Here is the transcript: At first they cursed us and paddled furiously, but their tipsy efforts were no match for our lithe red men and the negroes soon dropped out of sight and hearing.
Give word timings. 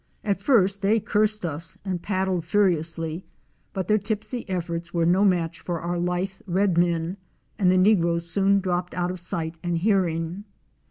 At 0.23 0.41
first 0.41 0.81
they 0.81 0.99
cursed 0.99 1.45
us 1.45 1.77
and 1.85 2.01
paddled 2.01 2.43
furiously, 2.43 3.23
but 3.71 3.87
their 3.87 3.99
tipsy 3.99 4.49
efforts 4.49 4.91
were 4.91 5.05
no 5.05 5.23
match 5.23 5.59
for 5.59 5.79
our 5.79 5.99
lithe 5.99 6.41
red 6.47 6.75
men 6.75 7.17
and 7.59 7.71
the 7.71 7.77
negroes 7.77 8.27
soon 8.27 8.61
dropped 8.61 8.95
out 8.95 9.11
of 9.11 9.19
sight 9.19 9.53
and 9.61 9.77
hearing. 9.77 10.43